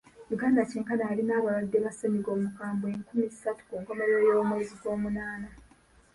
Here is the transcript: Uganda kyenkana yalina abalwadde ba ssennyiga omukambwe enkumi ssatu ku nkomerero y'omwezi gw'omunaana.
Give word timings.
Uganda 0.33 0.61
kyenkana 0.69 1.03
yalina 1.09 1.33
abalwadde 1.37 1.77
ba 1.83 1.91
ssennyiga 1.93 2.29
omukambwe 2.37 2.87
enkumi 2.95 3.25
ssatu 3.33 3.61
ku 3.69 3.73
nkomerero 3.81 4.19
y'omwezi 4.27 4.73
gw'omunaana. 4.81 5.49